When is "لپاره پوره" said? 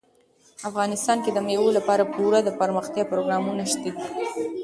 1.77-2.39